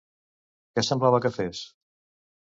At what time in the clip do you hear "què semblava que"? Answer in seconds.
0.77-1.31